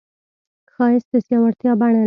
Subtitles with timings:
[0.73, 1.99] ښایست د زړورتیا بڼه لري